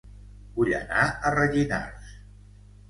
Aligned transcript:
Vull 0.55 0.71
anar 0.79 1.03
a 1.31 1.35
Rellinars 1.37 2.13